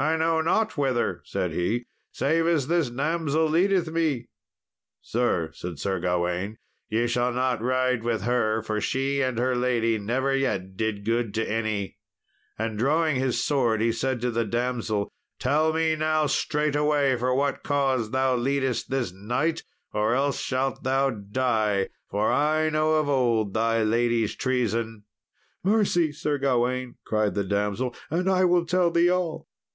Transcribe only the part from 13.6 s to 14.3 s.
he said to